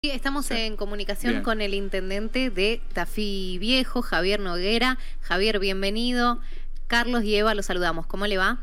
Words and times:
Sí, 0.00 0.12
Estamos 0.12 0.48
en 0.52 0.76
comunicación 0.76 1.42
con 1.42 1.60
el 1.60 1.74
intendente 1.74 2.50
de 2.50 2.80
Tafí 2.92 3.58
Viejo, 3.58 4.00
Javier 4.00 4.38
Noguera. 4.38 4.96
Javier, 5.22 5.58
bienvenido. 5.58 6.38
Carlos 6.86 7.24
y 7.24 7.34
Eva, 7.34 7.52
los 7.56 7.66
saludamos. 7.66 8.06
¿Cómo 8.06 8.28
le 8.28 8.38
va? 8.38 8.60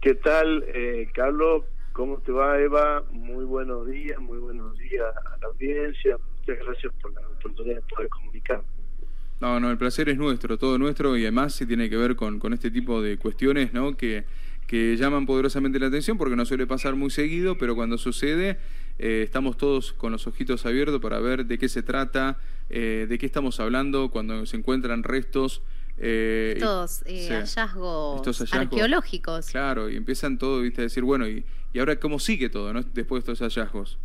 ¿Qué 0.00 0.14
tal, 0.14 0.64
eh, 0.68 1.10
Carlos? 1.12 1.64
¿Cómo 1.92 2.16
te 2.20 2.32
va, 2.32 2.58
Eva? 2.58 3.04
Muy 3.10 3.44
buenos 3.44 3.86
días, 3.88 4.18
muy 4.18 4.38
buenos 4.38 4.74
días 4.78 5.04
a 5.04 5.36
la 5.36 5.48
audiencia. 5.48 6.16
Muchas 6.38 6.64
gracias 6.64 6.94
por 7.02 7.12
la 7.12 7.20
oportunidad 7.28 7.76
de 7.76 7.82
poder 7.82 8.08
comunicar. 8.08 8.62
No, 9.38 9.60
no, 9.60 9.70
el 9.70 9.76
placer 9.76 10.08
es 10.08 10.16
nuestro, 10.16 10.56
todo 10.56 10.78
nuestro, 10.78 11.14
y 11.18 11.24
además 11.24 11.54
sí 11.54 11.66
tiene 11.66 11.90
que 11.90 11.98
ver 11.98 12.16
con, 12.16 12.38
con 12.38 12.54
este 12.54 12.70
tipo 12.70 13.02
de 13.02 13.18
cuestiones, 13.18 13.74
¿no? 13.74 13.98
Que, 13.98 14.24
que 14.66 14.96
llaman 14.96 15.26
poderosamente 15.26 15.78
la 15.78 15.88
atención 15.88 16.16
porque 16.16 16.36
no 16.36 16.46
suele 16.46 16.66
pasar 16.66 16.94
muy 16.94 17.10
seguido, 17.10 17.58
pero 17.58 17.74
cuando 17.74 17.98
sucede 17.98 18.56
eh, 19.02 19.22
estamos 19.22 19.56
todos 19.56 19.94
con 19.94 20.12
los 20.12 20.26
ojitos 20.26 20.66
abiertos 20.66 21.00
para 21.00 21.18
ver 21.20 21.46
de 21.46 21.56
qué 21.56 21.70
se 21.70 21.82
trata, 21.82 22.36
eh, 22.68 23.06
de 23.08 23.18
qué 23.18 23.24
estamos 23.24 23.58
hablando 23.58 24.10
cuando 24.10 24.44
se 24.44 24.58
encuentran 24.58 25.04
restos. 25.04 25.62
Eh, 25.96 26.52
Estos 26.56 27.02
hallazgos, 27.06 28.52
arqueológicos. 28.52 29.48
Claro, 29.48 29.88
y 29.88 29.96
empiezan 29.96 30.36
todo, 30.36 30.60
¿viste? 30.60 30.82
a 30.82 30.84
decir, 30.84 31.02
bueno, 31.02 31.26
y, 31.26 31.46
y 31.72 31.78
ahora 31.78 31.96
cómo 31.96 32.18
sigue 32.18 32.50
todo 32.50 32.74
¿no? 32.74 32.82
después 32.82 33.24
de 33.24 33.32
estos 33.32 33.38
hallazgos? 33.40 33.98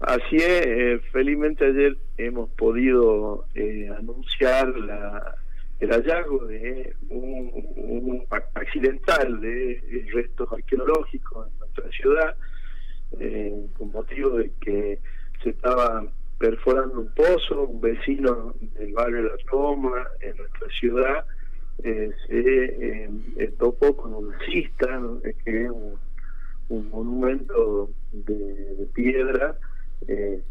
Así 0.00 0.36
es, 0.36 1.02
felizmente 1.12 1.66
ayer 1.66 1.98
hemos 2.16 2.48
podido 2.50 3.46
anunciar 3.98 4.68
la, 4.68 5.36
el 5.80 5.90
hallazgo 5.90 6.46
de 6.46 6.96
un, 7.10 7.50
un 7.76 8.26
accidental 8.54 9.38
de 9.42 10.06
restos 10.14 10.50
arqueológicos 10.50 11.46
en 11.52 11.58
nuestra 11.58 11.90
ciudad 11.90 12.36
eh, 13.20 13.66
con 13.76 13.92
motivo 13.92 14.38
de 14.38 14.50
que 14.60 14.98
se 15.42 15.50
estaba 15.50 16.06
perforando 16.38 17.00
un 17.00 17.14
pozo, 17.14 17.62
un 17.62 17.80
vecino 17.80 18.54
del 18.78 18.92
barrio 18.92 19.22
de 19.22 19.28
La 19.28 19.36
Roma, 19.50 20.06
en 20.20 20.36
nuestra 20.36 20.68
ciudad, 20.78 21.24
eh, 21.82 22.10
se 22.26 23.04
eh, 23.44 23.52
topó 23.58 23.96
con 23.96 24.14
un 24.14 24.32
cista, 24.46 25.00
que 25.44 25.64
es 25.64 25.70
un, 25.70 25.98
monumento 26.90 27.90
de, 28.12 28.88
piedra, 28.92 29.56
eh, 30.08 30.42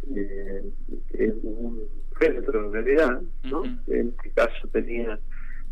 es 1.14 1.34
un 1.44 1.82
féretro 2.18 2.68
en 2.68 2.74
realidad, 2.74 3.22
¿no? 3.44 3.64
En 3.88 4.14
este 4.18 4.30
caso 4.34 4.68
tenía 4.70 5.20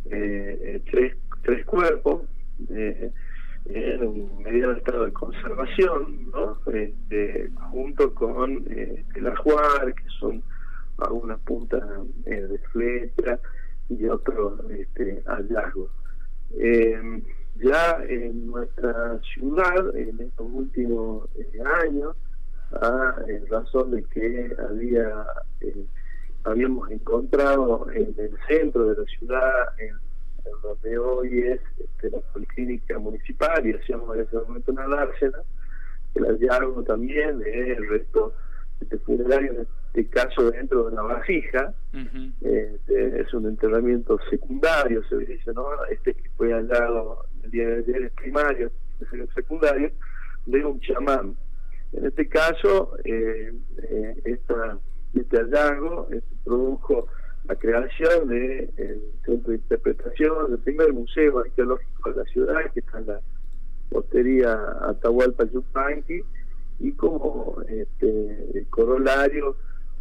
tres, 0.06 1.16
tres 1.44 1.66
cuerpos, 1.66 2.24
en 3.66 4.04
un 4.06 4.44
mediano 4.44 4.74
estado 4.74 5.06
de 5.06 5.14
conservación, 5.14 6.32
¿no? 6.32 6.60
Este, 6.72 7.50
junto 7.72 8.14
con 8.14 8.66
eh, 8.70 9.06
el 9.16 9.28
ajuar, 9.28 9.94
que 9.94 10.04
son 10.20 10.44
algunas 10.98 11.40
puntas 11.42 11.84
eh, 12.26 12.42
de 12.42 12.58
flecha 12.72 13.40
y 13.90 14.06
otros 14.06 14.60
este, 14.72 15.24
hallazgos. 15.26 15.90
Eh, 16.58 17.22
ya 17.56 18.04
en 18.08 18.48
nuestra 18.48 19.20
ciudad, 19.34 19.96
en 19.96 20.20
estos 20.20 20.48
últimos 20.52 21.30
eh, 21.36 21.62
años, 21.84 22.16
a 22.72 23.16
razón 23.50 23.92
de 23.92 24.04
que 24.06 24.52
había 24.68 25.26
habíamos 26.44 26.90
encontrado 26.92 27.88
en 27.92 28.16
el 28.18 28.36
centro 28.48 28.88
de 28.88 29.02
la 29.02 29.06
ciudad, 29.06 29.68
en 29.78 29.96
donde 30.62 30.98
hoy 30.98 31.40
es 31.40 31.62
este, 31.80 32.10
la 32.10 32.20
policlínica 32.34 32.98
municipal 33.00 33.66
y 33.66 33.74
hacíamos 33.74 34.16
en 34.16 34.24
ese 34.24 34.38
momento 34.38 34.72
una 34.72 34.88
dársena, 34.88 35.40
el 36.16 36.26
hallazgo 36.26 36.84
también 36.84 37.40
de 37.40 37.74
el 37.74 37.88
resto 37.90 38.34
este 38.82 38.98
funerario, 39.00 39.54
en 39.54 39.68
este 39.88 40.10
caso 40.10 40.52
dentro 40.52 40.84
de 40.84 40.94
una 40.94 41.02
vasija, 41.04 41.74
este, 42.42 43.22
es 43.22 43.34
un 43.34 43.48
entrenamiento 43.48 44.20
secundario, 44.30 45.04
se 45.08 45.18
dice, 45.18 45.54
¿no? 45.54 45.66
Este 45.90 46.14
que 46.14 46.30
fue 46.36 46.52
hallado 46.52 47.26
el 47.44 47.52
día 47.52 47.68
de 47.68 47.78
ayer 47.78 48.04
es 48.04 48.12
primario, 48.14 48.72
es 49.00 49.14
el 49.14 49.30
secundario, 49.34 49.92
de 50.46 50.66
un 50.66 50.80
chamán. 50.82 51.36
En 51.94 52.06
este 52.06 52.28
caso, 52.28 52.98
eh, 53.04 53.54
eh, 53.84 54.22
esta, 54.26 54.78
este 55.14 55.38
hallazgo 55.38 56.08
este, 56.12 56.36
produjo 56.44 57.08
la 57.48 57.56
creación 57.56 58.28
del 58.30 58.70
centro 59.26 59.52
de 59.52 59.58
interpretación, 59.58 60.52
del 60.52 60.60
primer 60.60 60.94
museo 60.94 61.40
arqueológico 61.40 62.12
de 62.12 62.16
la 62.18 62.24
ciudad, 62.26 62.72
que 62.74 62.80
está 62.80 63.00
en 63.00 63.08
la 63.08 63.20
hostería 63.92 64.54
Atahualpa 64.82 65.46
Yupanqui, 65.46 66.24
y 66.80 66.92
como 66.94 67.58
este, 67.68 68.66
corolario, 68.70 69.56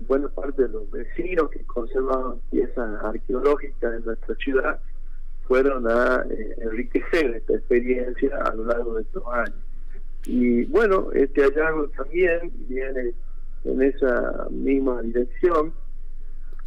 buena 0.07 0.29
parte 0.29 0.63
de 0.63 0.69
los 0.69 0.91
vecinos 0.91 1.51
que 1.51 1.61
conservan 1.65 2.41
piezas 2.51 3.05
arqueológicas 3.05 3.95
en 3.95 4.05
nuestra 4.05 4.35
ciudad 4.37 4.81
fueron 5.47 5.87
a 5.89 6.25
eh, 6.31 6.57
enriquecer 6.59 7.37
esta 7.37 7.55
experiencia 7.55 8.37
a 8.37 8.55
lo 8.55 8.65
largo 8.65 8.95
de 8.95 9.03
estos 9.03 9.23
años. 9.33 9.57
Y 10.25 10.65
bueno, 10.67 11.11
este 11.13 11.43
hallazgo 11.43 11.89
también 11.89 12.53
viene 12.69 13.13
en 13.65 13.83
esa 13.83 14.47
misma 14.51 15.03
dirección, 15.03 15.73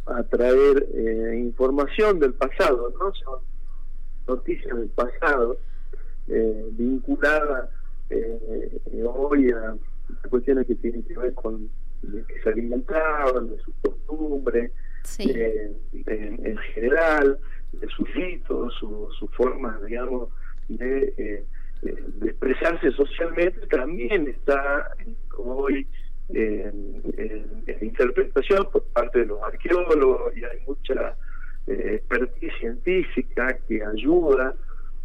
a 0.06 0.22
traer 0.22 0.86
eh, 0.94 1.38
información 1.38 2.18
del 2.20 2.34
pasado, 2.34 2.92
¿no? 2.98 3.12
Son 3.14 3.40
noticias 4.28 4.76
del 4.76 4.88
pasado 4.90 5.58
eh, 6.28 6.68
vinculadas 6.72 7.70
eh, 8.10 8.80
hoy 9.04 9.50
a 9.50 9.76
cuestiones 10.28 10.66
que 10.66 10.76
tienen 10.76 11.02
que 11.02 11.18
ver 11.18 11.34
con 11.34 11.68
de 12.02 12.24
que 12.24 12.40
se 12.40 12.50
alimentaban, 12.50 13.48
de 13.48 13.58
sus 13.58 13.74
costumbres, 13.82 14.70
en, 15.18 16.56
general, 16.74 17.38
de 17.72 17.88
sus 17.88 18.12
ritos, 18.12 18.74
su, 18.78 19.08
su 19.18 19.26
forma, 19.28 19.80
digamos, 19.86 20.28
de, 20.68 21.44
de 21.82 22.26
expresarse 22.28 22.92
socialmente, 22.92 23.66
también 23.66 24.28
está 24.28 24.90
hoy 25.38 25.86
en, 26.30 27.02
interpretación 27.80 28.68
por 28.70 28.84
parte 28.84 29.20
de 29.20 29.26
los 29.26 29.42
arqueólogos 29.42 30.36
y 30.36 30.44
hay 30.44 30.60
mucha 30.66 31.16
eh, 31.66 31.94
expertise 31.96 32.52
científica 32.58 33.58
que 33.68 33.84
ayuda 33.84 34.54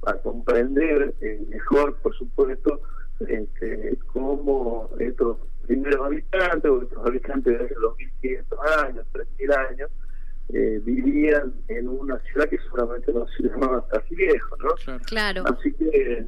a 0.05 0.13
comprender 0.15 1.13
eh, 1.21 1.41
mejor, 1.49 1.97
por 1.97 2.15
supuesto, 2.15 2.81
este, 3.27 3.97
cómo 4.13 4.89
estos 4.99 5.37
primeros 5.67 6.05
habitantes 6.05 6.71
o 6.71 6.81
estos 6.81 7.05
habitantes 7.05 7.57
de 7.57 7.65
hace 7.65 7.75
2500 7.75 8.59
años, 8.83 9.05
3000 9.11 9.51
años, 9.51 9.91
eh, 10.53 10.81
vivían 10.83 11.53
en 11.67 11.88
una 11.88 12.19
ciudad 12.19 12.49
que 12.49 12.57
seguramente 12.57 13.13
no 13.13 13.25
se 13.27 13.43
llamaba 13.43 13.85
así 13.91 14.15
viejo, 14.15 14.57
¿no? 14.57 14.99
Claro. 15.05 15.43
Así 15.45 15.71
que 15.73 16.25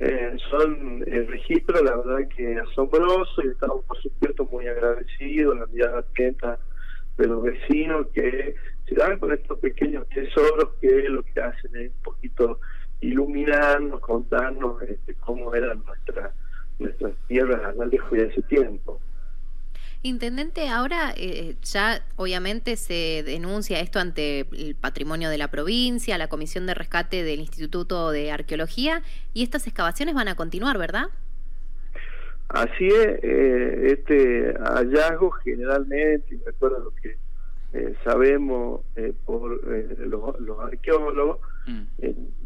eh, 0.00 0.34
son 0.50 1.04
el 1.06 1.26
registro, 1.26 1.82
la 1.82 1.94
verdad 1.94 2.28
que 2.34 2.58
asombroso 2.58 3.42
y 3.44 3.48
estamos 3.48 3.84
por 3.84 4.00
supuesto 4.00 4.48
muy 4.50 4.66
agradecidos 4.66 5.58
la 5.58 5.66
mirada 5.66 5.98
atenta 5.98 6.58
de 7.18 7.26
los 7.26 7.42
vecinos 7.42 8.06
que 8.14 8.54
se 8.88 8.94
dan 8.94 9.18
con 9.18 9.32
estos 9.32 9.58
pequeños 9.58 10.08
tesoros 10.08 10.70
que 10.80 10.88
lo 11.10 11.22
que 11.22 11.40
hacen 11.40 11.76
es 11.76 11.90
un 11.90 12.02
poquito 12.02 12.60
iluminarnos, 13.00 14.00
contarnos 14.00 14.80
este, 14.82 15.14
cómo 15.16 15.54
eran 15.54 15.84
nuestras 15.84 16.32
nuestras 16.78 17.12
tierras 17.28 17.78
a 17.78 17.84
lejos 17.84 18.10
de 18.10 18.24
ese 18.24 18.42
tiempo. 18.42 18.99
Intendente, 20.02 20.66
ahora 20.70 21.12
eh, 21.14 21.56
ya 21.62 22.02
obviamente 22.16 22.76
se 22.76 23.22
denuncia 23.22 23.80
esto 23.80 23.98
ante 23.98 24.46
el 24.52 24.74
patrimonio 24.74 25.28
de 25.28 25.36
la 25.36 25.48
provincia, 25.48 26.16
la 26.16 26.28
Comisión 26.28 26.64
de 26.64 26.72
Rescate 26.72 27.22
del 27.22 27.40
Instituto 27.40 28.10
de 28.10 28.32
Arqueología, 28.32 29.02
y 29.34 29.42
estas 29.42 29.66
excavaciones 29.66 30.14
van 30.14 30.28
a 30.28 30.36
continuar, 30.36 30.78
¿verdad? 30.78 31.08
Así 32.48 32.86
es, 32.86 33.20
eh, 33.22 33.92
este 33.92 34.54
hallazgo 34.54 35.32
generalmente, 35.32 36.34
y 36.34 36.38
recuerda 36.46 36.78
lo 36.78 36.94
que 36.94 37.18
eh, 37.74 37.94
sabemos 38.02 38.80
por 39.26 39.62
los, 39.98 40.60
arqueólogos, 40.60 41.40
mm. 41.66 41.82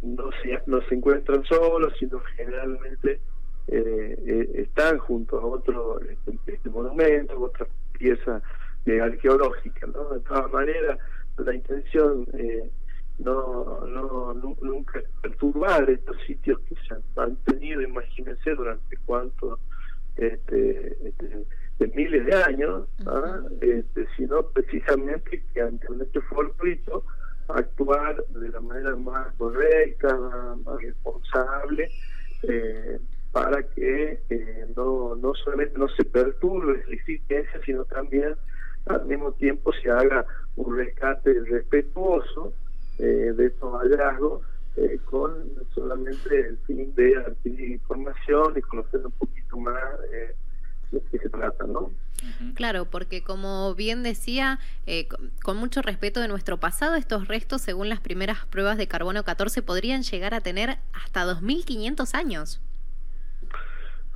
no, 0.02 0.30
se, 0.42 0.60
no 0.66 0.82
se 0.88 0.94
encuentran 0.96 1.44
solos, 1.44 1.92
sino 2.00 2.18
generalmente 2.36 3.20
eh, 3.68 4.16
eh, 4.26 4.50
están 4.54 4.98
junto 4.98 5.38
a 5.38 5.46
otro 5.46 6.00
este, 6.00 6.38
este 6.46 6.70
monumento, 6.70 7.40
otra 7.40 7.66
pieza 7.98 8.42
eh, 8.86 9.00
arqueológica. 9.00 9.86
¿no? 9.86 10.10
De 10.10 10.20
todas 10.20 10.50
maneras, 10.52 10.98
la 11.38 11.54
intención 11.54 12.26
eh, 12.34 12.70
no, 13.18 13.80
no, 13.86 14.34
nunca 14.60 14.98
es 14.98 15.08
perturbar 15.22 15.88
estos 15.88 16.16
sitios 16.26 16.60
que 16.60 16.74
se 16.86 16.94
han 16.94 17.02
mantenido, 17.16 17.80
imagínense, 17.80 18.54
durante 18.54 18.96
cuántos 19.06 19.58
este, 20.16 20.96
este, 21.08 21.46
de 21.78 21.86
miles 21.88 22.26
de 22.26 22.34
años, 22.34 22.88
este, 23.60 24.06
sino 24.16 24.42
precisamente 24.48 25.42
que 25.52 25.60
ante 25.60 25.90
un 25.90 26.02
hecho 26.02 26.20
fortuito 26.22 27.04
actuar 27.48 28.24
de 28.28 28.48
la 28.48 28.60
manera 28.60 28.96
más 28.96 29.32
correcta, 29.34 30.16
más 30.64 30.80
responsable, 30.80 31.90
eh, 32.42 32.98
para 33.34 33.64
que 33.64 34.20
eh, 34.30 34.66
no, 34.76 35.16
no 35.16 35.34
solamente 35.34 35.76
no 35.76 35.88
se 35.88 36.04
perturbe 36.04 36.84
la 36.86 36.94
existencia, 36.94 37.60
sino 37.66 37.84
también 37.84 38.36
al 38.86 39.04
mismo 39.06 39.32
tiempo 39.32 39.72
se 39.82 39.90
haga 39.90 40.24
un 40.54 40.76
rescate 40.76 41.34
respetuoso 41.40 42.54
eh, 43.00 43.32
de 43.36 43.46
estos 43.46 43.72
hallazgos 43.72 44.42
eh, 44.76 45.00
con 45.04 45.32
solamente 45.74 46.48
el 46.48 46.58
fin 46.66 46.94
de 46.94 47.16
adquirir 47.16 47.72
información 47.72 48.54
y 48.56 48.60
conocer 48.60 49.04
un 49.04 49.12
poquito 49.12 49.56
más 49.56 49.82
eh, 50.12 50.36
de 50.92 51.02
qué 51.10 51.18
se 51.18 51.28
trata, 51.28 51.66
¿no? 51.66 51.90
Claro, 52.54 52.86
porque 52.86 53.22
como 53.22 53.74
bien 53.74 54.02
decía, 54.02 54.58
eh, 54.86 55.08
con 55.42 55.56
mucho 55.56 55.82
respeto 55.82 56.20
de 56.20 56.28
nuestro 56.28 56.58
pasado, 56.58 56.94
estos 56.94 57.28
restos, 57.28 57.62
según 57.62 57.88
las 57.88 58.00
primeras 58.00 58.46
pruebas 58.46 58.78
de 58.78 58.88
carbono 58.88 59.24
14, 59.24 59.62
podrían 59.62 60.02
llegar 60.02 60.34
a 60.34 60.40
tener 60.40 60.78
hasta 60.92 61.24
2.500 61.24 62.14
años. 62.14 62.60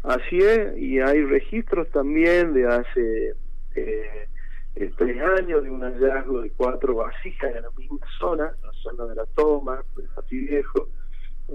Así 0.09 0.39
es, 0.39 0.75
y 0.79 1.01
hay 1.01 1.23
registros 1.23 1.87
también 1.91 2.55
de 2.55 2.67
hace 2.67 3.35
eh, 3.75 4.27
tres 4.97 5.21
años 5.39 5.63
de 5.63 5.71
un 5.71 5.83
hallazgo 5.83 6.41
de 6.41 6.51
cuatro 6.53 6.95
vasijas 6.95 7.55
en 7.55 7.61
la 7.61 7.71
misma 7.77 7.99
zona, 8.19 8.45
la 8.65 8.73
zona 8.83 9.05
de 9.05 9.17
la 9.17 9.27
toma, 9.37 9.85
de 9.99 10.05
Pati 10.15 10.39
Viejo, 10.39 10.89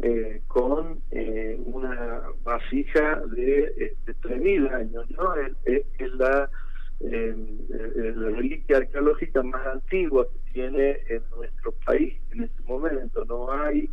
eh, 0.04 0.40
con 0.46 1.00
eh, 1.10 1.60
una 1.66 2.22
vasija 2.44 3.24
de, 3.36 3.96
de 4.06 4.16
3.000 4.22 4.72
años, 4.72 5.10
¿no? 5.18 5.34
Es, 5.66 6.14
la, 6.14 6.48
eh, 7.00 7.36
la 8.16 8.30
reliquia 8.38 8.78
arqueológica 8.78 9.42
más 9.42 9.66
antigua 9.66 10.28
que 10.32 10.52
tiene 10.54 11.00
en 11.10 11.24
nuestro 11.36 11.72
país 11.88 12.22
en 12.32 12.44
este 12.44 12.62
momento. 12.68 13.26
No 13.26 13.52
hay 13.52 13.90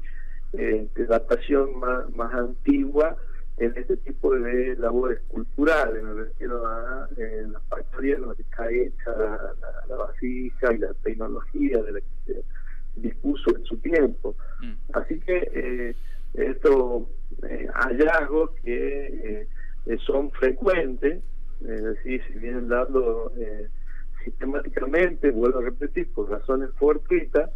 eh, 0.52 0.86
datación 1.08 1.78
más, 1.78 2.10
más 2.14 2.34
antigua 2.34 3.16
en 3.60 3.74
este 3.76 3.98
tipo 3.98 4.34
de 4.34 4.74
labores 4.76 5.20
culturales, 5.28 6.02
me 6.02 6.14
refiero 6.14 6.66
a 6.66 7.08
eh, 7.18 7.46
la 7.46 7.60
factoría 7.60 8.16
en 8.16 8.26
la 8.26 8.34
que 8.34 8.42
está 8.42 8.70
hecha 8.70 9.14
la, 9.86 9.96
vasija 9.96 10.72
y 10.72 10.78
la 10.78 10.94
tecnología 10.94 11.82
de 11.82 11.92
la 11.92 12.00
que 12.00 12.06
se 12.32 12.44
dispuso 12.96 13.54
en 13.54 13.64
su 13.64 13.76
tiempo. 13.76 14.34
Mm. 14.62 14.72
Así 14.94 15.20
que 15.20 15.50
eh, 15.52 15.94
estos 16.32 17.02
eh, 17.42 17.68
hallazgos 17.74 18.50
que 18.64 19.46
eh, 19.86 19.98
son 20.06 20.30
frecuentes, 20.30 21.22
es 21.60 21.82
decir, 21.82 22.22
si 22.28 22.38
vienen 22.38 22.68
dando 22.68 23.30
sistemáticamente, 24.24 25.30
vuelvo 25.32 25.58
a 25.58 25.64
repetir, 25.64 26.10
por 26.14 26.30
razones 26.30 26.70
fortuitas, 26.78 27.50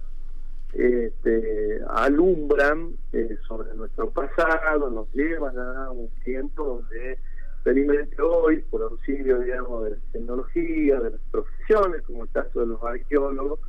este, 0.75 1.81
alumbran 1.89 2.95
eh, 3.13 3.37
sobre 3.47 3.75
nuestro 3.75 4.11
pasado, 4.11 4.91
nos 4.91 5.13
llevan 5.15 5.59
a 5.59 5.91
un 5.91 6.09
tiempo 6.25 6.65
donde 6.65 7.19
felizmente 7.63 8.21
hoy, 8.21 8.63
por 8.71 8.83
auxilio, 8.83 9.41
digamos, 9.41 9.85
de 9.85 9.91
la 9.91 9.97
tecnología, 10.13 11.01
de 11.01 11.11
las 11.11 11.21
profesiones, 11.31 12.03
como 12.03 12.25
el 12.25 12.31
caso 12.31 12.61
de 12.61 12.67
los 12.67 12.83
arqueólogos, 12.83 13.61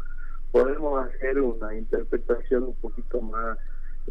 podemos 0.51 1.05
hacer 1.05 1.39
una 1.39 1.75
interpretación 1.75 2.63
un 2.63 2.75
poquito 2.75 3.21
más 3.21 3.57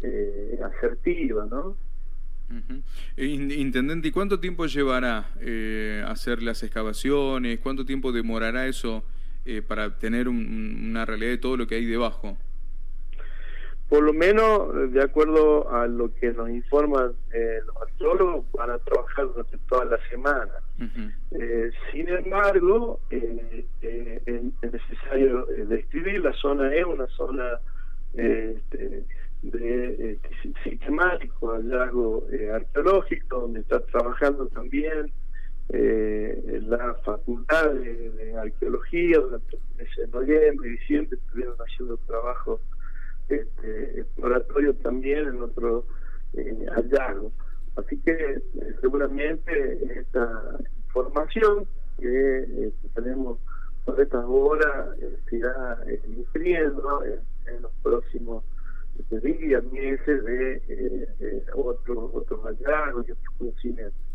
eh, 0.01 0.59
asertiva, 0.63 1.45
¿no? 1.45 1.75
Intendente, 3.17 4.09
¿y 4.09 4.11
cuánto 4.11 4.39
tiempo 4.39 4.65
llevará 4.67 5.31
eh, 5.39 6.03
hacer 6.07 6.43
las 6.43 6.61
excavaciones? 6.63 7.59
¿Cuánto 7.59 7.85
tiempo 7.85 8.11
demorará 8.11 8.67
eso 8.67 9.03
eh, 9.45 9.61
para 9.61 9.97
tener 9.97 10.27
una 10.27 11.05
realidad 11.05 11.31
de 11.31 11.37
todo 11.37 11.57
lo 11.57 11.67
que 11.67 11.75
hay 11.75 11.85
debajo? 11.85 12.37
Por 13.89 14.01
lo 14.01 14.13
menos 14.13 14.91
de 14.91 15.01
acuerdo 15.01 15.69
a 15.69 15.87
lo 15.87 16.13
que 16.15 16.33
nos 16.33 16.49
informan 16.49 17.13
eh, 17.31 17.59
los 17.65 17.75
arqueólogos, 17.81 18.45
van 18.53 18.71
a 18.71 18.79
trabajar 18.79 19.27
durante 19.27 19.57
toda 19.69 19.85
la 19.85 19.99
semana. 20.09 20.51
eh, 21.31 21.71
sin 21.91 22.09
embargo, 22.09 22.99
eh, 23.11 23.65
eh, 23.81 24.21
es 24.61 24.71
necesario 24.73 25.47
eh, 25.51 25.65
describir, 25.65 26.21
la 26.21 26.33
zona 26.33 26.73
es 26.73 26.85
una 26.85 27.07
zona 27.07 27.59
este, 28.13 29.03
de 29.43 30.19
sistemático 30.63 31.53
hallazgo 31.53 32.25
arqueológico, 32.53 33.41
donde 33.41 33.59
está 33.59 33.79
trabajando 33.81 34.47
también 34.47 35.11
la 35.69 36.93
facultad 37.03 37.71
de, 37.71 38.35
arqueología 38.39 39.19
durante 39.19 39.57
el 39.57 39.61
mes 39.77 39.89
de 39.97 40.07
noviembre 40.07 40.69
y 40.69 40.71
diciembre, 40.71 41.17
estuvieron 41.17 41.55
haciendo 41.57 41.97
trabajo 42.07 42.59
este, 43.29 44.01
exploratorio 44.01 44.75
también 44.75 45.27
en 45.27 45.41
otro 45.41 45.85
eh, 46.33 46.65
hallazgo. 46.75 47.31
Así 47.75 47.97
que 47.97 48.11
eh, 48.11 48.41
seguramente 48.81 49.99
esta 49.99 50.57
información 50.87 51.67
que 51.99 52.39
eh, 52.43 52.73
tenemos 52.93 53.39
por 53.83 53.99
estas 53.99 54.25
horas 54.27 54.97
eh, 54.99 55.17
se 55.29 55.37
irá 55.37 55.77
inscribiendo 56.07 57.03
en, 57.03 57.61
los 57.61 57.71
próximos 57.83 58.43
este, 58.97 59.19
días, 59.19 59.63
meses 59.71 60.23
de 60.25 61.43
otros 61.53 62.09
otros 62.13 62.41
hallazgos 62.43 63.07
y 63.07 63.11
otros 63.11 63.35
conocimientos. 63.37 64.14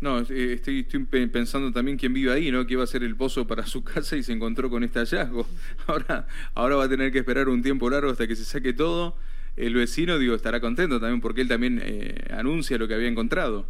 No, 0.00 0.20
eh, 0.20 0.54
estoy, 0.54 0.80
estoy 0.80 1.04
pensando 1.04 1.70
también 1.72 1.98
quién 1.98 2.14
vive 2.14 2.32
ahí, 2.32 2.50
¿no? 2.50 2.66
Que 2.66 2.72
iba 2.72 2.82
a 2.82 2.86
ser 2.86 3.02
el 3.02 3.16
pozo 3.16 3.46
para 3.46 3.66
su 3.66 3.84
casa 3.84 4.16
y 4.16 4.22
se 4.22 4.32
encontró 4.32 4.70
con 4.70 4.82
este 4.82 4.98
hallazgo. 4.98 5.46
Ahora, 5.86 6.26
ahora 6.54 6.76
va 6.76 6.84
a 6.84 6.88
tener 6.88 7.12
que 7.12 7.18
esperar 7.18 7.48
un 7.48 7.62
tiempo 7.62 7.90
largo 7.90 8.10
hasta 8.10 8.26
que 8.26 8.36
se 8.36 8.44
saque 8.44 8.72
todo. 8.72 9.14
El 9.56 9.74
vecino, 9.74 10.18
digo, 10.18 10.34
estará 10.34 10.60
contento 10.60 11.00
también 11.00 11.20
porque 11.20 11.42
él 11.42 11.48
también 11.48 11.80
eh, 11.82 12.14
anuncia 12.30 12.78
lo 12.78 12.88
que 12.88 12.94
había 12.94 13.08
encontrado. 13.08 13.66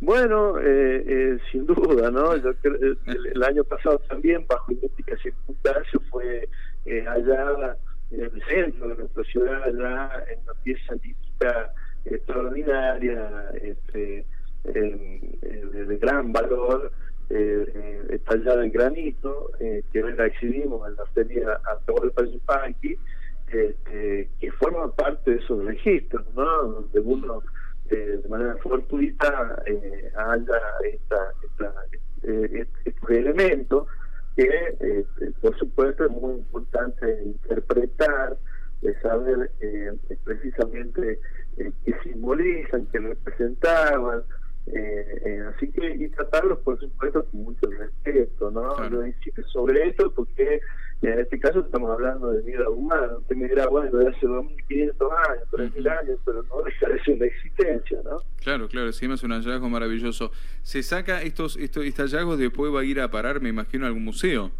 Bueno, 0.00 0.54
eh, 0.58 1.38
sin 1.52 1.66
duda, 1.66 2.10
¿no? 2.10 2.34
Yo 2.36 2.54
el, 2.62 3.42
año 3.42 3.64
pasado 3.64 3.98
también, 4.08 4.46
bajo 4.48 4.72
idénticas 4.72 5.20
circunstancias, 5.20 6.02
fue 6.08 6.48
hallada 7.06 7.76
en 8.10 8.22
el 8.22 8.42
centro 8.48 8.88
de 8.88 8.94
nuestra 8.96 9.24
ciudad, 9.24 9.62
allá 9.62 10.24
en 10.32 10.38
una 10.44 10.54
pieza 10.62 10.96
típica 10.96 11.70
extraordinaria, 12.04 13.50
este, 13.62 14.24
de, 14.64 15.98
gran 16.00 16.32
valor, 16.32 16.92
eh, 17.28 18.04
eh, 18.08 18.18
tallada 18.26 18.64
en 18.64 18.72
granito, 18.72 19.50
eh, 19.60 19.82
que 19.92 20.02
la 20.02 20.26
exhibimos 20.26 20.88
en 20.88 20.96
la 20.96 21.06
feria 21.06 21.60
Atahualpa 21.64 22.24
Yupanqui, 22.24 22.96
este, 23.46 24.28
que 24.40 24.52
forma 24.52 24.90
parte 24.92 25.32
de 25.32 25.36
esos 25.38 25.64
registros, 25.64 26.24
¿no? 26.34 26.44
donde 26.44 27.00
uno 27.00 27.42
de 27.90 28.28
manera 28.28 28.56
fortuita 28.62 29.62
eh, 29.66 30.12
haya 30.16 30.60
esta, 30.92 31.32
esta, 31.42 31.74
este, 31.90 32.68
estos 32.84 33.10
elementos 33.10 33.88
que, 34.36 34.48
este, 34.80 35.32
por 35.40 35.58
supuesto, 35.58 36.04
es 36.04 36.10
muy 36.12 36.34
importante 36.34 37.22
interpretar, 37.24 38.36
de 38.82 38.98
saber 39.00 39.50
precisamente 40.24 41.20
qué 41.56 41.94
simbolizan, 42.02 42.86
qué 42.86 42.98
representaban, 42.98 44.22
eh, 44.66 45.22
eh, 45.24 45.42
así 45.54 45.70
que, 45.72 45.94
y 45.96 46.08
tratarlos, 46.10 46.58
por 46.60 46.78
supuesto, 46.78 47.24
con 47.26 47.42
mucho 47.42 47.68
respeto, 47.70 48.50
¿no? 48.50 48.74
Claro. 48.76 49.02
sobre 49.52 49.88
esto 49.88 50.12
porque 50.12 50.60
en 51.02 51.18
este 51.18 51.40
caso 51.40 51.60
estamos 51.60 51.90
hablando 51.90 52.30
de 52.30 52.42
vida 52.42 52.68
humana. 52.68 53.16
Usted 53.18 53.36
me 53.36 53.48
dirá, 53.48 53.66
bueno, 53.68 53.90
de 53.96 54.08
hace 54.08 54.26
2.500 54.26 55.28
años, 55.28 55.48
3.000 55.50 55.98
años, 55.98 56.20
pero 56.24 56.42
no 56.42 56.62
deja 56.62 56.88
de 56.88 57.02
ser 57.02 57.14
una 57.16 57.26
existencia, 57.26 57.98
¿no? 58.04 58.18
Claro, 58.42 58.68
claro, 58.68 58.92
sí, 58.92 59.10
es 59.10 59.22
un 59.22 59.30
hallazgo 59.32 59.68
maravilloso. 59.68 60.30
¿Se 60.62 60.82
saca 60.82 61.22
estos, 61.22 61.56
estos, 61.56 61.86
estos 61.86 62.12
hallazgos, 62.12 62.38
después 62.38 62.72
va 62.72 62.80
a 62.80 62.84
ir 62.84 63.00
a 63.00 63.10
parar, 63.10 63.40
me 63.40 63.48
imagino, 63.48 63.86
a 63.86 63.88
algún 63.88 64.04
museo? 64.04 64.52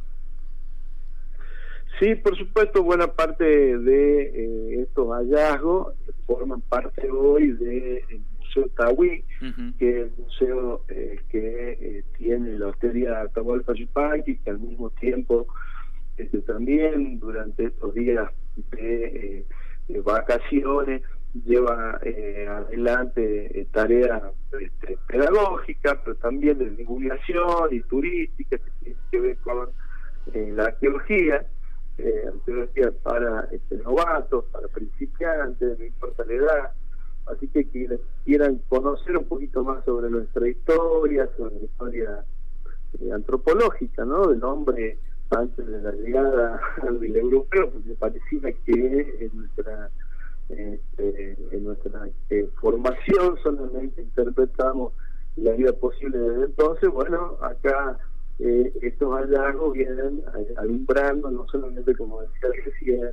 Sí, 2.00 2.14
por 2.14 2.34
supuesto, 2.36 2.82
buena 2.82 3.08
parte 3.08 3.44
de 3.44 4.22
eh, 4.22 4.82
estos 4.82 5.06
hallazgos 5.10 5.94
forman 6.26 6.62
parte 6.62 7.10
hoy 7.10 7.52
de 7.52 8.02
Museo 8.38 8.68
Tahuí, 8.76 9.22
que 9.78 9.90
es 9.90 9.96
el 10.06 10.12
museo 10.16 10.84
eh, 10.88 11.20
que 11.28 11.72
eh, 11.72 12.04
tiene 12.16 12.58
la 12.58 12.68
hostería 12.68 13.20
Atahualpa 13.20 13.74
Yupanqui, 13.74 14.38
que 14.38 14.50
al 14.50 14.60
mismo 14.60 14.88
tiempo 14.90 15.46
este, 16.16 16.38
también 16.38 17.20
durante 17.20 17.66
estos 17.66 17.92
días 17.94 18.30
de, 18.72 19.44
eh, 19.88 20.00
vacaciones 20.00 21.02
lleva 21.44 22.00
adelante 22.48 23.66
tareas 23.72 24.22
este, 24.58 24.98
pedagógicas, 25.06 25.98
pero 26.04 26.16
también 26.16 26.58
de 26.58 26.70
divulgación 26.70 27.68
y 27.72 27.80
turística 27.82 28.56
que 28.56 28.70
tiene 28.82 28.98
que 29.10 29.20
ver 29.20 29.36
con 29.38 29.68
la 30.56 30.64
arqueología. 30.64 31.46
Arqueología 32.28 32.92
para 33.02 33.48
este, 33.52 33.76
novatos, 33.78 34.44
para 34.46 34.68
principiantes, 34.68 35.78
no 35.78 35.84
importa 35.84 36.24
la 36.24 36.32
edad, 36.34 36.70
Así 37.26 37.46
que 37.48 37.64
quienes 37.66 38.00
quieran 38.24 38.60
conocer 38.68 39.16
un 39.16 39.24
poquito 39.24 39.62
más 39.62 39.84
sobre 39.84 40.10
nuestra 40.10 40.48
historia, 40.48 41.28
sobre 41.36 41.56
la 41.56 41.64
historia 41.64 42.24
eh, 43.00 43.12
antropológica, 43.12 44.04
¿no? 44.04 44.26
Del 44.28 44.42
hombre 44.42 44.98
antes 45.30 45.64
de 45.64 45.80
la 45.80 45.92
llegada 45.92 46.60
al 46.82 47.04
europeo, 47.04 47.70
porque 47.70 47.94
parecía 47.94 48.52
que 48.64 49.30
nuestra 49.32 49.90
este, 50.48 51.36
en 51.52 51.64
nuestra 51.64 52.08
eh, 52.30 52.48
formación 52.60 53.38
solamente 53.40 54.02
interpretamos 54.02 54.92
la 55.36 55.52
vida 55.52 55.72
posible 55.72 56.18
desde 56.18 56.44
entonces, 56.46 56.90
bueno, 56.90 57.36
acá 57.40 57.96
eh, 58.42 58.72
estos 58.82 59.12
hallazgos 59.12 59.74
vienen 59.74 60.22
alumbrando 60.56 61.30
no 61.30 61.46
solamente 61.48 61.94
como 61.94 62.22
decía 62.22 62.48
recién, 62.64 63.10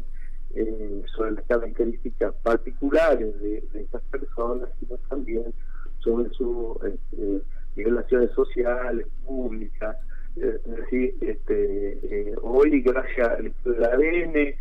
eh, 0.55 1.03
sobre 1.15 1.31
las 1.31 1.43
características 1.46 2.34
particulares 2.43 3.38
de, 3.41 3.63
estas 3.74 4.01
personas, 4.03 4.69
sino 4.79 4.98
también 5.10 5.53
sobre 6.00 6.29
sus 6.29 6.77
este, 6.84 7.41
relaciones 7.75 8.31
sociales, 8.31 9.05
públicas. 9.25 9.98
es 10.38 10.63
decir, 10.63 11.15
este, 11.22 12.34
hoy 12.41 12.81
gracias 12.81 13.27
al 13.27 13.53
ADN, 13.84 14.55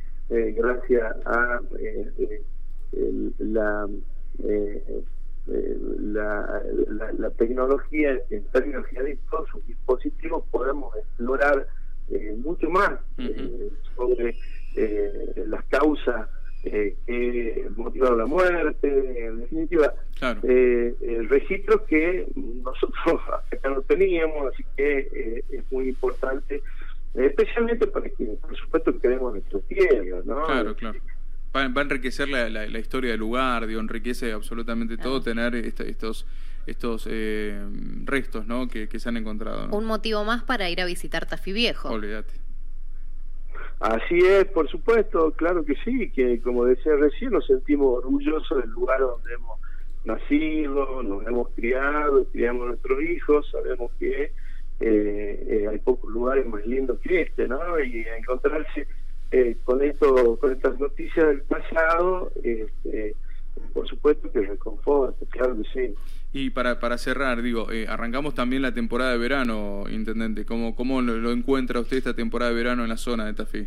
gracias 0.57 1.17
a 1.27 1.61
la, 3.39 3.89
eh, 5.49 5.53
eh, 5.53 5.77
la, 6.01 6.63
la, 7.19 7.31
tecnología, 7.31 8.19
en 8.31 8.45
de 8.53 9.19
todos 9.31 9.49
sus 9.49 9.67
dispositivos, 9.67 10.45
podemos 10.51 10.95
explorar 10.97 11.69
eh, 12.11 12.37
mucho 12.39 12.69
más 12.71 12.93
sobre 13.97 14.37
las 15.47 15.65
causas 15.67 16.29
que 16.63 17.69
motivaron 17.77 18.19
la 18.19 18.27
muerte, 18.27 19.27
en 19.27 19.41
definitiva, 19.41 19.95
el 20.21 21.29
registro 21.29 21.87
que 21.87 22.27
nosotros 22.35 23.21
acá 23.53 23.71
no 23.71 23.83
teníamos, 23.83 24.53
así 24.53 24.65
que 24.77 25.43
es 25.49 25.73
muy 25.73 25.89
importante, 25.91 26.61
especialmente 27.15 27.87
para 27.87 28.09
que, 28.11 28.25
por 28.25 28.57
supuesto, 28.57 28.99
queremos 28.99 29.33
nuestro 29.33 29.61
tierra, 29.61 30.21
¿no? 30.25 30.45
Claro, 30.45 30.75
claro 30.75 30.99
va, 31.57 31.81
a 31.81 31.85
enriquecer 31.85 32.29
la, 32.29 32.49
la, 32.49 32.79
historia 32.79 33.13
del 33.13 33.21
lugar, 33.21 33.67
digo, 33.67 33.81
enriquece 33.81 34.33
absolutamente 34.33 34.97
todo 34.97 35.21
tener 35.23 35.55
estos 35.55 36.27
estos 36.67 37.07
eh, 37.09 37.65
restos 38.05 38.47
¿no? 38.47 38.69
que, 38.69 38.89
se 38.99 39.09
han 39.09 39.17
encontrado. 39.17 39.69
Un 39.77 39.85
motivo 39.85 40.25
más 40.25 40.43
para 40.43 40.69
ir 40.69 40.81
a 40.81 40.85
visitar 40.85 41.27
Tafí 41.27 41.53
Viejo. 41.53 41.89
Olvídate. 41.89 42.35
Así 43.79 44.19
es, 44.19 44.47
por 44.47 44.69
supuesto, 44.69 45.33
claro 45.33 45.65
que 45.65 45.75
sí, 45.85 46.11
que 46.11 46.41
como 46.41 46.65
decía 46.65 46.97
recién, 46.97 47.33
nos 47.33 47.47
sentimos 47.47 47.99
orgullosos 47.99 48.59
del 48.63 48.71
lugar 48.71 49.01
donde 49.01 49.35
hemos 49.35 49.61
nacido, 50.05 51.03
nos 51.03 51.27
hemos 51.27 51.51
criado, 51.51 52.25
criamos 52.33 52.65
a 52.65 52.69
nuestros 52.69 53.03
hijos, 53.03 53.49
sabemos 53.51 53.93
que 53.99 54.33
eh, 54.81 55.47
eh, 55.49 55.69
hay 55.71 55.79
pocos 55.79 56.11
lugares 56.11 56.47
más 56.47 56.67
lindos 56.67 56.99
que 57.01 57.23
este, 57.23 57.47
¿no? 57.47 57.79
Y 57.79 58.07
encontrarse 58.19 58.87
eh, 59.31 59.57
con 59.65 59.83
esto, 59.83 60.37
con 60.39 60.53
estas 60.53 60.79
noticias 60.79 61.27
del 61.27 61.43
pasado, 61.43 62.31
este, 62.43 63.15
por 63.73 63.89
supuesto 63.89 64.31
que 64.31 64.41
reconforta, 64.41 65.25
claro 65.31 65.57
que 65.57 65.65
sí. 65.73 65.95
Y 66.33 66.51
para, 66.51 66.81
para 66.81 66.99
cerrar, 66.99 67.43
digo, 67.43 67.73
eh, 67.73 67.87
arrancamos 67.89 68.35
también 68.35 68.63
la 68.63 68.73
temporada 68.73 69.13
de 69.13 69.19
verano, 69.19 69.85
Intendente. 69.89 70.45
¿Cómo, 70.45 70.77
cómo 70.77 71.03
lo, 71.03 71.31
encuentra 71.33 71.81
usted 71.81 71.97
esta 71.97 72.15
temporada 72.15 72.51
de 72.51 72.57
verano 72.57 72.83
en 72.83 72.89
la 72.89 72.97
zona 72.97 73.27
de 73.27 73.35
Tafí? 73.35 73.67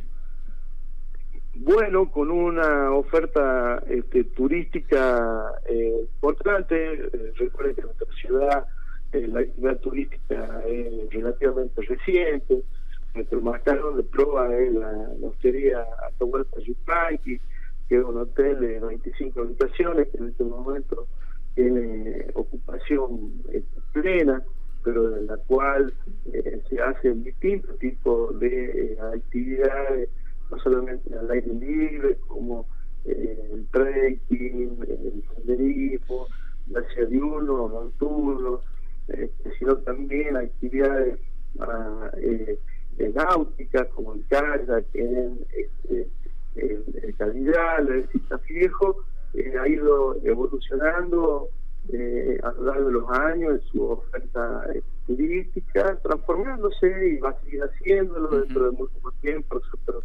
Bueno, 1.55 2.09
con 2.09 2.31
una 2.31 2.91
oferta 2.91 3.83
este, 3.89 4.23
turística 4.23 5.51
eh, 5.67 6.05
importante. 6.13 6.93
Eh, 6.93 7.33
recuerden 7.35 7.75
que 7.75 7.81
nuestra 7.81 8.07
ciudad, 8.21 8.65
la 9.11 9.39
actividad 9.39 9.79
turística 9.79 10.61
es 10.67 11.09
relativamente 11.09 11.81
reciente 11.81 12.63
nuestro 13.15 13.41
marcador 13.41 13.95
de 13.95 14.03
prueba 14.03 14.55
es 14.55 14.73
la, 14.73 14.91
la 14.91 15.27
hostería 15.27 15.85
Atahualpa 16.07 16.59
Yupanqui, 16.59 17.39
que 17.87 17.97
es 17.97 18.03
un 18.03 18.17
hotel 18.17 18.59
de 18.59 18.79
25 18.79 19.41
habitaciones 19.41 20.07
que 20.09 20.17
en 20.17 20.27
este 20.29 20.43
momento 20.43 21.07
tiene 21.55 22.27
ocupación 22.35 23.33
eh, 23.51 23.63
plena, 23.91 24.43
pero 24.83 25.17
en 25.17 25.27
la 25.27 25.37
cual 25.37 25.93
eh, 26.31 26.61
se 26.69 26.81
hacen 26.81 27.23
distintos 27.23 27.77
tipos 27.79 28.39
de 28.39 28.93
eh, 28.93 28.97
actividades, 29.13 30.09
no 30.51 30.59
solamente 30.59 31.13
al 31.15 31.29
aire 31.31 31.53
libre, 31.53 32.17
como 32.27 32.65
el 33.05 33.65
trekking, 33.71 34.77
el 34.87 35.23
senderismo, 35.35 36.27
la 36.69 36.81
diurno, 37.09 37.69
nocturno, 37.69 38.61
sino 39.57 39.77
también 39.77 40.37
actividades 40.37 41.19
de 41.55 42.59
náutica, 43.07 43.85
como 43.89 44.13
el 44.13 44.25
kayak, 44.27 44.85
en 44.93 45.39
este, 45.55 46.09
el, 46.55 47.15
calidad, 47.17 47.79
la 48.29 48.37
viejo, 48.49 49.03
eh, 49.33 49.53
ha 49.59 49.67
ido 49.67 50.17
evolucionando 50.23 51.49
eh, 51.93 52.39
a 52.43 52.51
lo 52.51 52.63
largo 52.65 52.87
de 52.87 52.91
los 52.93 53.09
años 53.09 53.53
en 53.53 53.61
su 53.71 53.83
oferta 53.83 54.65
eh, 54.73 54.81
turística, 55.07 55.97
transformándose 56.03 57.09
y 57.09 57.17
va 57.17 57.29
a 57.29 57.41
seguir 57.41 57.61
haciéndolo 57.63 58.41
dentro 58.41 58.65
de 58.65 58.71
muy 58.71 58.87
poco 58.87 59.11
tiempo. 59.21 59.59
Nosotros 59.59 60.03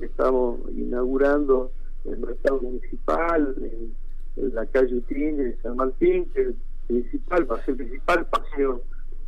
estamos 0.00 0.60
inaugurando 0.70 1.72
el 2.04 2.18
mercado 2.18 2.60
municipal 2.60 3.54
en, 3.58 3.94
la 4.36 4.66
calle 4.66 4.94
Utín 4.94 5.38
de 5.38 5.56
San 5.62 5.76
Martín, 5.76 6.30
que 6.34 6.42
es 6.42 6.46
el 6.48 6.56
principal, 6.86 7.50
va 7.50 7.56
a 7.56 7.64
ser 7.64 7.70
el 7.70 7.76
principal 7.78 8.26
paseo 8.26 8.82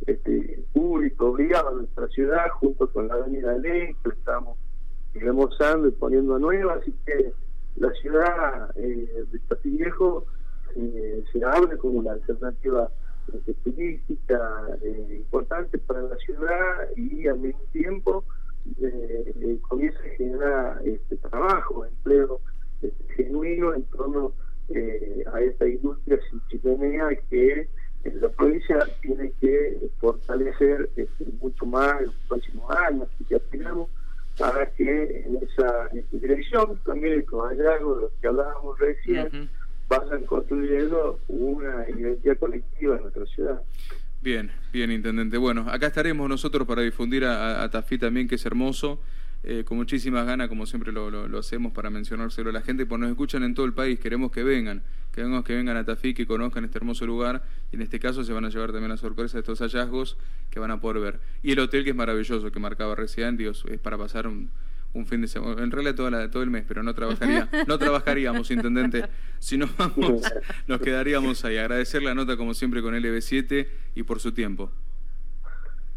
este, 0.05 0.63
público 0.73 1.31
obligado 1.31 1.69
a 1.69 1.73
nuestra 1.73 2.07
ciudad, 2.09 2.49
junto 2.59 2.91
con 2.91 3.07
la 3.07 3.15
avenida 3.15 3.57
Ley, 3.57 3.95
que 4.03 4.09
estamos 4.09 4.57
remozando 5.13 5.87
y 5.87 5.91
poniendo 5.91 6.35
a 6.35 6.39
nueva, 6.39 6.75
así 6.75 6.93
que 7.05 7.33
la 7.75 7.91
ciudad 7.93 8.71
eh, 8.75 9.25
de 9.31 9.39
Viejo 9.63 10.25
eh, 10.75 11.23
se 11.31 11.43
abre 11.43 11.77
como 11.77 11.99
una 11.99 12.11
alternativa 12.11 12.91
este, 13.33 13.53
turística 13.55 14.37
eh, 14.81 15.15
importante 15.17 15.77
para 15.79 16.01
la 16.01 16.15
ciudad 16.17 16.89
y 16.95 17.27
al 17.27 17.39
mismo 17.39 17.61
tiempo 17.71 18.23
eh, 18.81 19.57
comienza 19.67 19.99
a 19.99 20.15
generar 20.17 20.81
este 20.85 21.17
trabajo, 21.17 21.85
empleo 21.85 22.39
este, 22.81 23.13
genuino 23.15 23.73
en 23.73 23.83
torno 23.85 24.33
a 25.33 25.41
esta 25.41 25.67
industria 25.67 26.19
chimenea 26.49 27.09
que 27.29 27.67
la 28.03 28.29
provincia 28.29 28.87
tiene 29.01 29.31
que 29.41 29.77
fortalecer 29.99 30.89
este, 30.95 31.25
mucho 31.41 31.65
más 31.65 31.99
en 31.99 32.05
los 32.07 32.15
próximos 32.27 32.71
años 32.77 33.07
que 33.27 33.35
aspiramos 33.35 33.89
para 34.37 34.69
que 34.71 35.25
en 35.25 35.37
esa, 35.37 35.89
dirección 36.11 36.79
también 36.85 37.13
el 37.13 37.25
hallazgos 37.25 37.97
de 37.97 38.01
los 38.03 38.11
que 38.21 38.27
hablábamos 38.27 38.79
recién 38.79 39.49
vayan 39.89 40.23
construyendo 40.25 41.19
una 41.27 41.89
identidad 41.89 42.37
colectiva 42.37 42.95
en 42.95 43.01
nuestra 43.01 43.25
ciudad. 43.25 43.61
Bien, 44.21 44.51
bien, 44.71 44.91
intendente. 44.91 45.37
Bueno, 45.37 45.65
acá 45.69 45.87
estaremos 45.87 46.29
nosotros 46.29 46.67
para 46.67 46.81
difundir 46.81 47.25
a, 47.25 47.63
a 47.63 47.69
Tafí 47.69 47.97
también, 47.97 48.27
que 48.27 48.35
es 48.35 48.45
hermoso. 48.45 48.99
Eh, 49.43 49.63
con 49.65 49.77
muchísimas 49.77 50.25
ganas, 50.25 50.49
como 50.49 50.65
siempre 50.65 50.91
lo, 50.91 51.09
lo, 51.09 51.39
hacemos 51.39 51.71
para 51.71 51.89
mencionárselo 51.89 52.49
a 52.49 52.53
la 52.53 52.61
gente, 52.61 52.85
porque 52.85 53.01
nos 53.01 53.11
escuchan 53.11 53.43
en 53.43 53.53
todo 53.53 53.65
el 53.65 53.73
país, 53.73 53.97
queremos 53.97 54.31
que 54.31 54.43
vengan, 54.43 54.83
queremos 55.19 55.43
que 55.43 55.53
vengan 55.53 55.75
a 55.75 55.83
Tafí, 55.83 56.13
que 56.13 56.25
conozcan 56.25 56.63
este 56.63 56.77
hermoso 56.77 57.05
lugar, 57.05 57.41
y 57.73 57.75
en 57.75 57.81
este 57.81 57.99
caso 57.99 58.23
se 58.23 58.31
van 58.31 58.45
a 58.45 58.49
llevar 58.49 58.71
también 58.71 58.89
la 58.89 58.95
sorpresa 58.95 59.33
de 59.33 59.41
estos 59.41 59.59
hallazgos 59.59 60.17
que 60.49 60.61
van 60.61 60.71
a 60.71 60.79
poder 60.79 61.01
ver. 61.01 61.19
Y 61.43 61.51
el 61.51 61.59
hotel 61.59 61.83
que 61.83 61.89
es 61.89 61.95
maravilloso, 61.95 62.49
que 62.49 62.59
marcaba 62.59 62.95
recién, 62.95 63.35
Dios, 63.35 63.65
es 63.69 63.79
para 63.79 63.97
pasar 63.97 64.27
un, 64.27 64.49
un 64.93 65.05
fin 65.05 65.19
de 65.19 65.27
semana, 65.27 65.61
en 65.61 65.71
realidad 65.71 65.95
toda 65.95 66.09
la, 66.09 66.31
todo 66.31 66.41
el 66.41 66.49
mes, 66.49 66.63
pero 66.65 66.83
no 66.83 66.95
trabajaría, 66.95 67.49
no 67.67 67.77
trabajaríamos, 67.77 68.49
intendente, 68.49 69.09
si 69.39 69.57
no 69.57 69.67
vamos, 69.77 70.21
nos 70.67 70.79
quedaríamos 70.79 71.43
ahí. 71.43 71.57
Agradecer 71.57 72.01
la 72.01 72.15
nota 72.15 72.37
como 72.37 72.53
siempre 72.53 72.81
con 72.81 72.93
LB7 72.95 73.67
y 73.95 74.03
por 74.03 74.21
su 74.21 74.31
tiempo. 74.31 74.71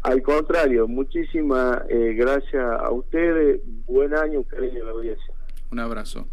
Al 0.01 0.21
contrario, 0.21 0.85
muchísimas 0.85 1.81
eh, 1.89 2.13
gracias 2.17 2.61
a 2.61 2.91
ustedes. 2.91 3.61
Buen 3.85 4.13
año, 4.13 4.43
cariño, 4.43 4.83
la 4.83 4.91
audiencia. 4.91 5.33
Un 5.71 5.79
abrazo. 5.79 6.27